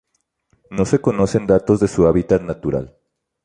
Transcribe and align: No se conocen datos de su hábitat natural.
No 0.71 0.83
se 0.85 0.99
conocen 0.99 1.45
datos 1.45 1.79
de 1.79 1.87
su 1.87 2.07
hábitat 2.07 2.41
natural. 2.41 2.97